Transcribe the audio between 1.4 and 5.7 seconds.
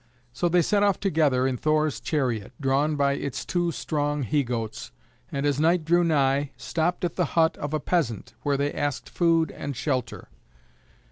in Thor's chariot, drawn by its two strong he goats, and as